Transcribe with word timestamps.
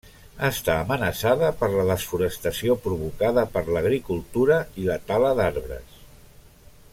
Està 0.45 0.75
amenaçada 0.83 1.49
per 1.59 1.69
la 1.73 1.85
desforestació 1.89 2.77
provocada 2.87 3.43
per 3.57 3.63
l'agricultura 3.75 4.59
i 4.85 4.89
la 4.89 4.97
tala 5.13 5.31
d'arbres. 5.43 6.01